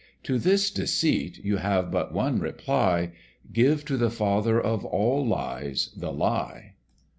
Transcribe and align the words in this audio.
To 0.23 0.39
this 0.39 0.71
deceit 0.71 1.37
you 1.45 1.57
have 1.57 1.91
but 1.91 2.11
one 2.11 2.39
reply, 2.39 3.11
Give 3.53 3.85
to 3.85 3.97
the 3.97 4.09
Father 4.09 4.59
of 4.59 4.83
all 4.83 5.23
Lies 5.27 5.91
the 5.95 6.11
lie. 6.11 6.73